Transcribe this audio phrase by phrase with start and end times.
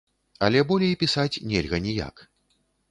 [0.47, 2.27] Але болей пісаць нельга ніяк.